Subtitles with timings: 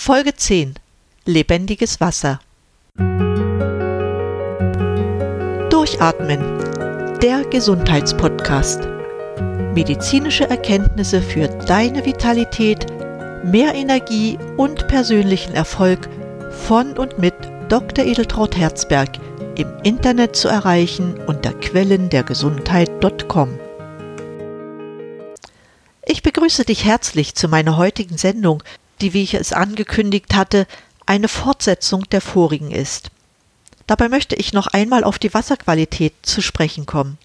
[0.00, 0.74] Folge 10
[1.26, 2.38] Lebendiges Wasser
[5.68, 6.40] Durchatmen
[7.20, 8.86] Der Gesundheitspodcast
[9.74, 12.86] Medizinische Erkenntnisse für deine Vitalität,
[13.44, 16.08] mehr Energie und persönlichen Erfolg
[16.52, 17.34] von und mit
[17.68, 18.04] Dr.
[18.04, 19.18] Edeltraut Herzberg
[19.56, 23.58] im Internet zu erreichen unter quellendergesundheit.com.
[26.10, 28.62] Ich begrüße dich herzlich zu meiner heutigen Sendung,
[29.00, 30.66] die, wie ich es angekündigt hatte,
[31.06, 33.10] eine Fortsetzung der vorigen ist.
[33.86, 37.16] Dabei möchte ich noch einmal auf die Wasserqualität zu sprechen kommen.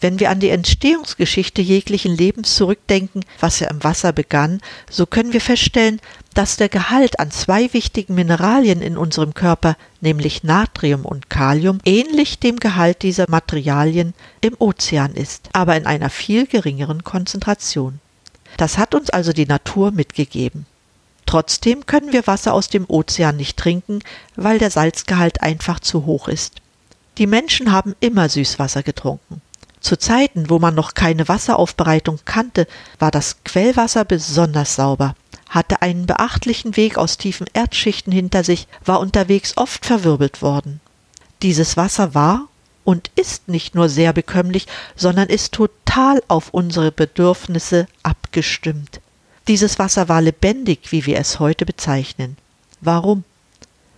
[0.00, 4.60] Wenn wir an die Entstehungsgeschichte jeglichen Lebens zurückdenken, was ja im Wasser begann,
[4.90, 6.00] so können wir feststellen,
[6.34, 12.38] dass der Gehalt an zwei wichtigen Mineralien in unserem Körper, nämlich Natrium und Kalium, ähnlich
[12.38, 14.12] dem Gehalt dieser Materialien
[14.42, 18.00] im Ozean ist, aber in einer viel geringeren Konzentration.
[18.58, 20.66] Das hat uns also die Natur mitgegeben.
[21.26, 23.98] Trotzdem können wir Wasser aus dem Ozean nicht trinken,
[24.36, 26.54] weil der Salzgehalt einfach zu hoch ist.
[27.18, 29.42] Die Menschen haben immer Süßwasser getrunken.
[29.80, 32.66] Zu Zeiten, wo man noch keine Wasseraufbereitung kannte,
[32.98, 35.14] war das Quellwasser besonders sauber,
[35.48, 40.80] hatte einen beachtlichen Weg aus tiefen Erdschichten hinter sich, war unterwegs oft verwirbelt worden.
[41.42, 42.48] Dieses Wasser war
[42.84, 49.00] und ist nicht nur sehr bekömmlich, sondern ist total auf unsere Bedürfnisse abgestimmt.
[49.48, 52.36] Dieses Wasser war lebendig, wie wir es heute bezeichnen.
[52.80, 53.22] Warum?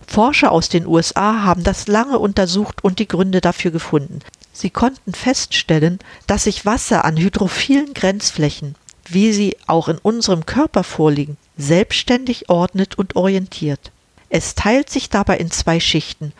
[0.05, 4.19] Forscher aus den USA haben das lange untersucht und die Gründe dafür gefunden.
[4.53, 8.75] Sie konnten feststellen, dass sich Wasser an hydrophilen Grenzflächen,
[9.07, 13.91] wie sie auch in unserem Körper vorliegen, selbstständig ordnet und orientiert.
[14.29, 16.31] Es teilt sich dabei in zwei Schichten,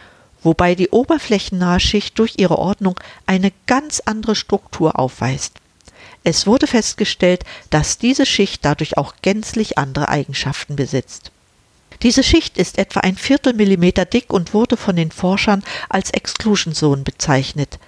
[0.43, 5.53] wobei die oberflächennahe Schicht durch ihre Ordnung eine ganz andere Struktur aufweist.
[6.23, 11.31] Es wurde festgestellt, dass diese Schicht dadurch auch gänzlich andere Eigenschaften besitzt.
[12.01, 17.03] Diese Schicht ist etwa ein Viertelmillimeter dick und wurde von den Forschern als Exclusion Zone
[17.03, 17.79] bezeichnet.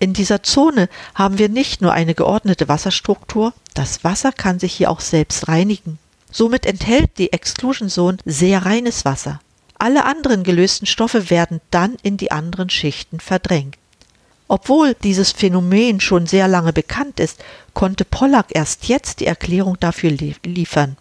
[0.00, 4.90] In dieser Zone haben wir nicht nur eine geordnete Wasserstruktur, das Wasser kann sich hier
[4.90, 5.98] auch selbst reinigen.
[6.30, 9.40] Somit enthält die Exclusion Zone sehr reines Wasser.
[9.76, 13.76] Alle anderen gelösten Stoffe werden dann in die anderen Schichten verdrängt.
[14.48, 17.44] Obwohl dieses Phänomen schon sehr lange bekannt ist,
[17.74, 20.96] konnte Pollack erst jetzt die Erklärung dafür liefern.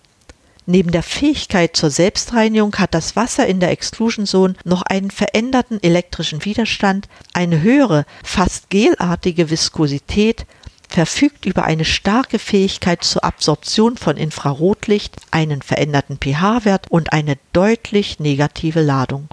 [0.70, 5.82] Neben der Fähigkeit zur Selbstreinigung hat das Wasser in der Exclusion Zone noch einen veränderten
[5.82, 10.46] elektrischen Widerstand, eine höhere, fast gelartige Viskosität,
[10.90, 18.20] verfügt über eine starke Fähigkeit zur Absorption von Infrarotlicht, einen veränderten pH-Wert und eine deutlich
[18.20, 19.30] negative Ladung.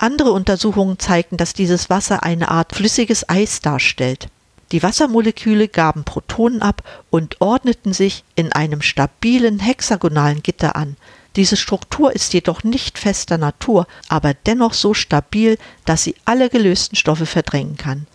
[0.00, 4.28] Andere Untersuchungen zeigten, dass dieses Wasser eine Art flüssiges Eis darstellt.
[4.70, 10.96] Die Wassermoleküle gaben Protonen ab und ordneten sich in einem stabilen hexagonalen Gitter an.
[11.34, 16.96] Diese Struktur ist jedoch nicht fester Natur, aber dennoch so stabil, dass sie alle gelösten
[16.96, 18.06] Stoffe verdrängen kann.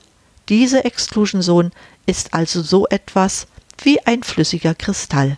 [0.48, 1.72] Diese Exclusion Zone
[2.06, 3.48] ist also so etwas
[3.84, 5.38] wie ein flüssiger Kristall.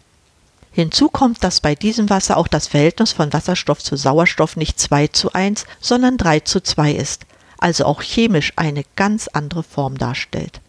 [0.75, 5.07] Hinzu kommt, dass bei diesem Wasser auch das Verhältnis von Wasserstoff zu Sauerstoff nicht 2
[5.07, 7.25] zu 1, sondern 3 zu 2 ist,
[7.57, 10.59] also auch chemisch eine ganz andere Form darstellt.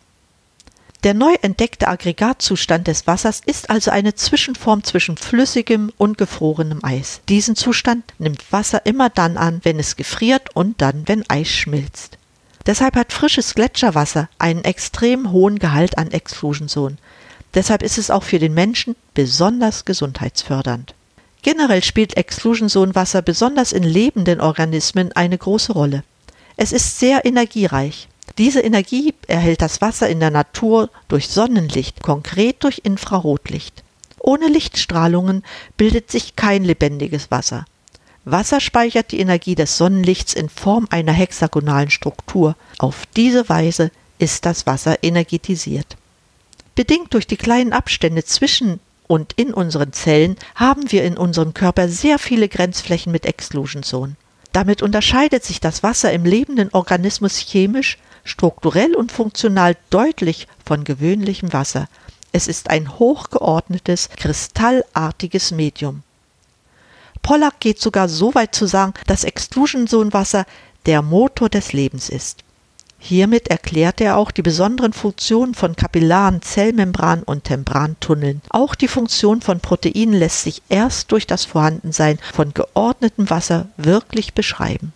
[1.02, 7.20] Der neu entdeckte Aggregatzustand des Wassers ist also eine Zwischenform zwischen flüssigem und gefrorenem Eis.
[7.28, 12.16] Diesen Zustand nimmt Wasser immer dann an, wenn es gefriert und dann, wenn Eis schmilzt.
[12.64, 16.68] Deshalb hat frisches Gletscherwasser einen extrem hohen Gehalt an Exclusion
[17.56, 20.94] Deshalb ist es auch für den Menschen besonders gesundheitsfördernd.
[21.40, 26.04] Generell spielt Exclusion-Zone-Wasser besonders in lebenden Organismen eine große Rolle.
[26.58, 28.08] Es ist sehr energiereich.
[28.36, 33.82] Diese Energie erhält das Wasser in der Natur durch Sonnenlicht, konkret durch Infrarotlicht.
[34.18, 35.42] Ohne Lichtstrahlungen
[35.78, 37.64] bildet sich kein lebendiges Wasser.
[38.26, 42.54] Wasser speichert die Energie des Sonnenlichts in Form einer hexagonalen Struktur.
[42.76, 45.96] Auf diese Weise ist das Wasser energetisiert.
[46.76, 51.88] Bedingt durch die kleinen Abstände zwischen und in unseren Zellen haben wir in unserem Körper
[51.88, 54.16] sehr viele Grenzflächen mit Exclusion Zone.
[54.52, 61.52] Damit unterscheidet sich das Wasser im lebenden Organismus chemisch, strukturell und funktional deutlich von gewöhnlichem
[61.52, 61.88] Wasser.
[62.32, 66.02] Es ist ein hochgeordnetes, kristallartiges Medium.
[67.22, 70.44] Pollack geht sogar so weit zu sagen, dass Exclusion Zone Wasser
[70.84, 72.44] der Motor des Lebens ist.
[73.08, 78.42] Hiermit erklärt er auch die besonderen Funktionen von Kapillaren, Zellmembran und Membrantunneln.
[78.48, 84.34] Auch die Funktion von Proteinen lässt sich erst durch das Vorhandensein von geordnetem Wasser wirklich
[84.34, 84.92] beschreiben.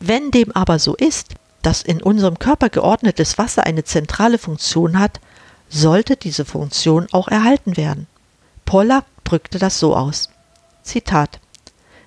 [0.00, 5.20] Wenn dem aber so ist, dass in unserem Körper geordnetes Wasser eine zentrale Funktion hat,
[5.68, 8.06] sollte diese Funktion auch erhalten werden.
[8.64, 10.30] Pollack drückte das so aus.
[10.82, 11.40] Zitat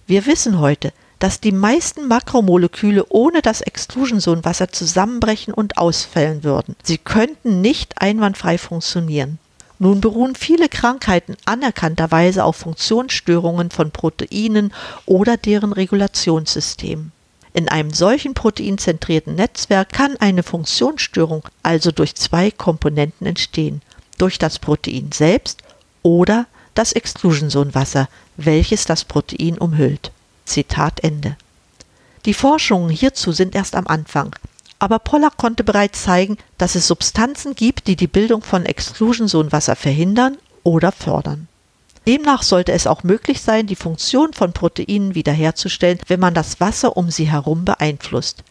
[0.07, 0.93] Wir wissen heute,
[1.25, 6.75] dass die meisten Makromoleküle ohne das Exclusion-Zone-Wasser zusammenbrechen und ausfällen würden.
[6.83, 9.39] Sie könnten nicht einwandfrei funktionieren.
[9.79, 14.71] Nun beruhen viele Krankheiten anerkannterweise auf Funktionsstörungen von Proteinen
[15.07, 17.09] oder deren Regulationssystem.
[17.53, 23.81] In einem solchen proteinzentrierten Netzwerk kann eine Funktionsstörung also durch zwei Komponenten entstehen,
[24.19, 25.63] durch das Protein selbst
[26.03, 26.45] oder
[26.75, 30.11] das Exclusion-Zone-Wasser, welches das Protein umhüllt.
[30.45, 31.37] Zitat Ende.
[32.25, 34.35] Die Forschungen hierzu sind erst am Anfang,
[34.79, 40.37] aber Pollack konnte bereits zeigen, dass es Substanzen gibt, die die Bildung von Exclusion-Zone-Wasser verhindern
[40.63, 41.47] oder fördern.
[42.07, 46.97] Demnach sollte es auch möglich sein, die Funktion von Proteinen wiederherzustellen, wenn man das Wasser
[46.97, 48.43] um sie herum beeinflusst.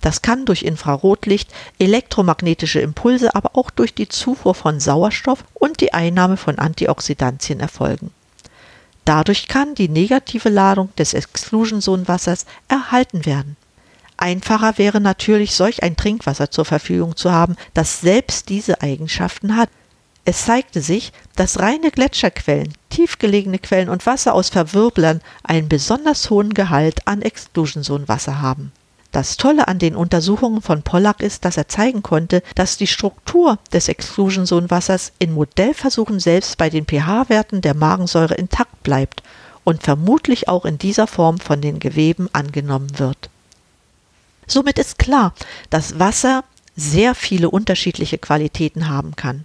[0.00, 5.92] Das kann durch Infrarotlicht, elektromagnetische Impulse, aber auch durch die Zufuhr von Sauerstoff und die
[5.92, 8.10] Einnahme von Antioxidantien erfolgen.
[9.04, 13.56] Dadurch kann die negative Ladung des Exclusion-Zone-Wassers erhalten werden.
[14.16, 19.68] Einfacher wäre natürlich, solch ein Trinkwasser zur Verfügung zu haben, das selbst diese Eigenschaften hat.
[20.24, 26.54] Es zeigte sich, dass reine Gletscherquellen, tiefgelegene Quellen und Wasser aus Verwirblern einen besonders hohen
[26.54, 28.70] Gehalt an Exclusion-Zone-Wasser haben.
[29.12, 33.58] Das Tolle an den Untersuchungen von Pollack ist, dass er zeigen konnte, dass die Struktur
[33.70, 39.22] des Exclusion-Zone-Wassers in Modellversuchen selbst bei den pH-Werten der Magensäure intakt bleibt
[39.64, 43.28] und vermutlich auch in dieser Form von den Geweben angenommen wird.
[44.46, 45.34] Somit ist klar,
[45.68, 46.42] dass Wasser
[46.74, 49.44] sehr viele unterschiedliche Qualitäten haben kann.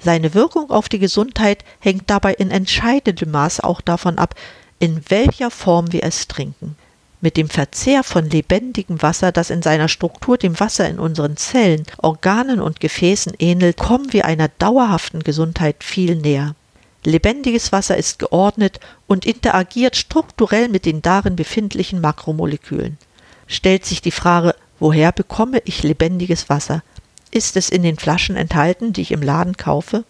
[0.00, 4.34] Seine Wirkung auf die Gesundheit hängt dabei in entscheidendem Maße auch davon ab,
[4.80, 6.76] in welcher Form wir es trinken.
[7.22, 11.84] Mit dem Verzehr von lebendigem Wasser, das in seiner Struktur dem Wasser in unseren Zellen,
[11.98, 16.56] Organen und Gefäßen ähnelt, kommen wir einer dauerhaften Gesundheit viel näher.
[17.04, 22.98] Lebendiges Wasser ist geordnet und interagiert strukturell mit den darin befindlichen Makromolekülen.
[23.46, 26.82] Stellt sich die Frage, woher bekomme ich lebendiges Wasser?
[27.30, 30.02] Ist es in den Flaschen enthalten, die ich im Laden kaufe?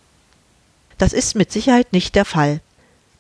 [0.96, 2.60] Das ist mit Sicherheit nicht der Fall.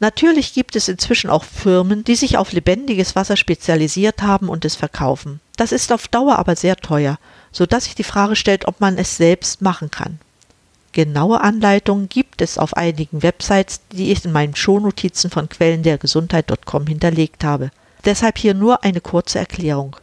[0.02, 4.74] Natürlich gibt es inzwischen auch Firmen, die sich auf lebendiges Wasser spezialisiert haben und es
[4.74, 5.38] verkaufen.
[5.56, 7.20] Das ist auf Dauer aber sehr teuer,
[7.52, 10.18] so dass sich die Frage stellt, ob man es selbst machen kann.
[10.90, 15.98] Genaue Anleitungen gibt es auf einigen Websites, die ich in meinen Shownotizen von Quellen der
[15.98, 17.70] Gesundheit.com hinterlegt habe.
[18.04, 19.94] Deshalb hier nur eine kurze Erklärung.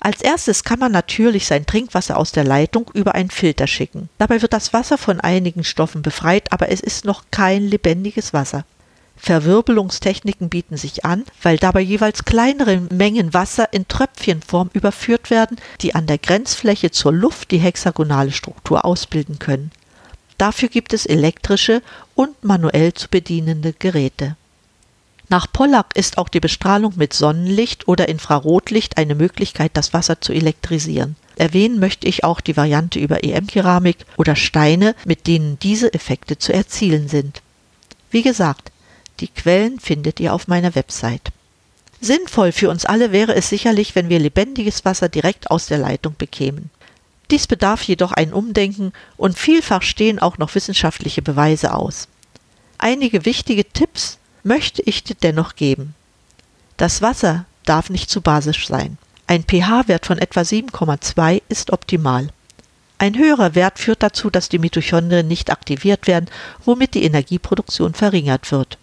[0.00, 4.08] Als erstes kann man natürlich sein Trinkwasser aus der Leitung über einen Filter schicken.
[4.18, 8.64] Dabei wird das Wasser von einigen Stoffen befreit, aber es ist noch kein lebendiges Wasser.
[9.18, 15.94] Verwirbelungstechniken bieten sich an, weil dabei jeweils kleinere Mengen Wasser in Tröpfchenform überführt werden, die
[15.94, 19.70] an der Grenzfläche zur Luft die hexagonale Struktur ausbilden können.
[20.38, 21.82] Dafür gibt es elektrische
[22.14, 24.36] und manuell zu bedienende Geräte.
[25.28, 30.32] Nach Pollack ist auch die Bestrahlung mit Sonnenlicht oder Infrarotlicht eine Möglichkeit, das Wasser zu
[30.32, 31.16] elektrisieren.
[31.36, 36.52] Erwähnen möchte ich auch die Variante über EM-Keramik oder Steine, mit denen diese Effekte zu
[36.52, 37.42] erzielen sind.
[38.10, 38.72] Wie gesagt,
[39.20, 41.30] die Quellen findet ihr auf meiner Website.
[42.00, 46.14] Sinnvoll für uns alle wäre es sicherlich, wenn wir lebendiges Wasser direkt aus der Leitung
[46.16, 46.70] bekämen.
[47.30, 52.08] Dies bedarf jedoch ein Umdenken und vielfach stehen auch noch wissenschaftliche Beweise aus.
[52.78, 55.94] Einige wichtige Tipps möchte ich dir dennoch geben.
[56.76, 58.96] Das Wasser darf nicht zu basisch sein.
[59.26, 62.28] Ein pH-Wert von etwa 7,2 ist optimal.
[62.96, 66.30] Ein höherer Wert führt dazu, dass die Mitochondrien nicht aktiviert werden,
[66.64, 68.78] womit die Energieproduktion verringert wird.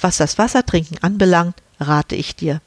[0.00, 2.60] Was das Wassertrinken anbelangt, rate ich dir.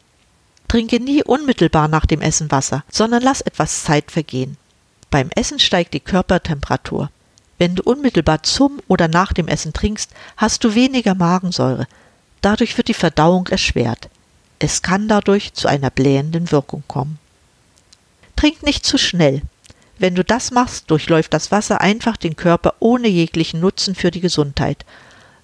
[0.67, 4.57] Trinke nie unmittelbar nach dem Essen Wasser, sondern lass etwas Zeit vergehen.
[5.09, 7.11] Beim Essen steigt die Körpertemperatur.
[7.59, 11.87] Wenn du unmittelbar zum oder nach dem Essen trinkst, hast du weniger Magensäure.
[12.41, 14.09] Dadurch wird die Verdauung erschwert.
[14.59, 17.19] Es kann dadurch zu einer blähenden Wirkung kommen.
[18.35, 19.43] Trink nicht zu schnell.
[19.99, 24.21] Wenn du das machst, durchläuft das Wasser einfach den Körper ohne jeglichen Nutzen für die
[24.21, 24.83] Gesundheit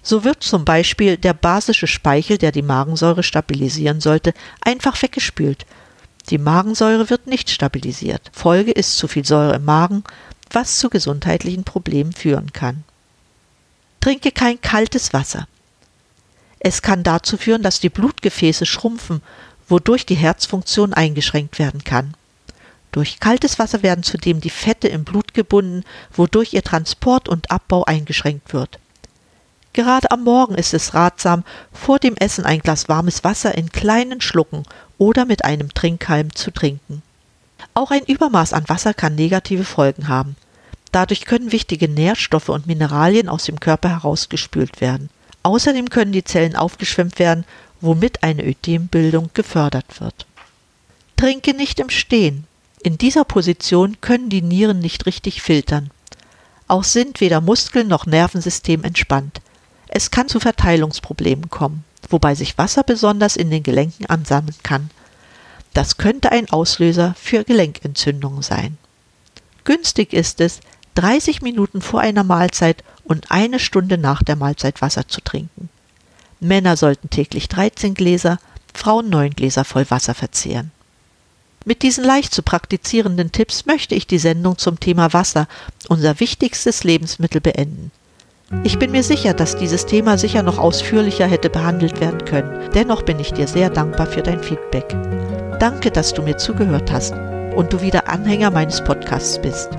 [0.02, 5.66] so wird zum Beispiel der basische Speichel, der die Magensäure stabilisieren sollte, einfach weggespült.
[6.30, 8.30] Die Magensäure wird nicht stabilisiert.
[8.32, 10.04] Folge ist zu viel Säure im Magen,
[10.50, 12.84] was zu gesundheitlichen Problemen führen kann.
[14.00, 15.46] Trinke kein kaltes Wasser.
[16.58, 19.22] Es kann dazu führen, dass die Blutgefäße schrumpfen,
[19.68, 22.14] wodurch die Herzfunktion eingeschränkt werden kann.
[22.92, 27.84] Durch kaltes Wasser werden zudem die Fette im Blut gebunden, wodurch ihr Transport und Abbau
[27.84, 28.78] eingeschränkt wird.
[29.72, 34.20] Gerade am Morgen ist es ratsam, vor dem Essen ein Glas warmes Wasser in kleinen
[34.20, 34.64] Schlucken
[34.98, 37.02] oder mit einem Trinkhalm zu trinken.
[37.74, 40.34] Auch ein Übermaß an Wasser kann negative Folgen haben.
[40.92, 45.08] Dadurch können wichtige Nährstoffe und Mineralien aus dem Körper herausgespült werden.
[45.44, 47.44] Außerdem können die Zellen aufgeschwemmt werden,
[47.80, 50.26] womit eine Ödembildung gefördert wird.
[51.16, 52.44] Trinke nicht im Stehen.
[52.82, 55.90] In dieser Position können die Nieren nicht richtig filtern.
[56.66, 59.40] Auch sind weder Muskeln noch Nervensystem entspannt.
[59.92, 64.88] Es kann zu Verteilungsproblemen kommen, wobei sich Wasser besonders in den Gelenken ansammeln kann.
[65.74, 68.78] Das könnte ein Auslöser für Gelenkentzündungen sein.
[69.64, 70.60] Günstig ist es,
[70.94, 75.68] 30 Minuten vor einer Mahlzeit und eine Stunde nach der Mahlzeit Wasser zu trinken.
[76.38, 78.38] Männer sollten täglich 13 Gläser,
[78.72, 80.70] Frauen 9 Gläser voll Wasser verzehren.
[81.64, 85.48] Mit diesen leicht zu praktizierenden Tipps möchte ich die Sendung zum Thema Wasser,
[85.88, 87.90] unser wichtigstes Lebensmittel, beenden.
[88.64, 92.68] Ich bin mir sicher, dass dieses Thema sicher noch ausführlicher hätte behandelt werden können.
[92.74, 94.96] Dennoch bin ich dir sehr dankbar für dein Feedback.
[95.60, 97.14] Danke, dass du mir zugehört hast
[97.54, 99.70] und du wieder Anhänger meines Podcasts bist.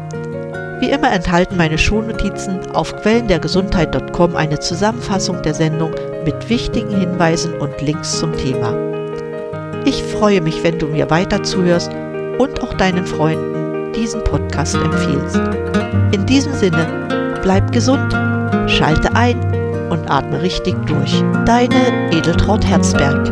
[0.80, 5.92] Wie immer enthalten meine Shownotizen auf quellendergesundheit.com eine Zusammenfassung der Sendung
[6.24, 8.74] mit wichtigen Hinweisen und Links zum Thema.
[9.86, 11.92] Ich freue mich, wenn du mir weiter zuhörst
[12.40, 15.40] und auch deinen Freunden diesen Podcast empfiehlst.
[16.14, 18.14] In diesem Sinne, bleib gesund,
[18.72, 19.38] Schalte ein
[19.90, 21.24] und atme richtig durch.
[21.46, 23.32] Deine Edeltraut Herzberg.